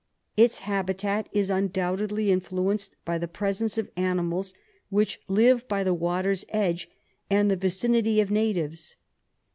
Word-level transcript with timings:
Its 0.35 0.57
habitat 0.65 1.29
is 1.31 1.51
undoubtedly 1.51 2.31
influenced 2.31 2.95
by 3.05 3.19
the 3.19 3.27
presence 3.27 3.77
of 3.77 3.87
animals 3.95 4.51
which 4.89 5.19
live 5.27 5.67
by 5.67 5.83
the 5.83 5.93
water's 5.93 6.43
edge 6.49 6.89
and 7.29 7.51
the 7.51 7.55
vicinity 7.55 8.19
of 8.19 8.31
natives. 8.31 8.95